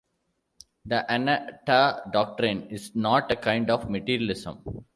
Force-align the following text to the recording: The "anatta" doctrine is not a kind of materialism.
The 0.83 1.05
"anatta" 1.11 2.09
doctrine 2.11 2.71
is 2.71 2.95
not 2.95 3.31
a 3.31 3.35
kind 3.35 3.69
of 3.69 3.87
materialism. 3.87 4.83